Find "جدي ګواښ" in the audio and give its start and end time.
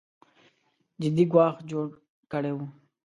1.01-1.55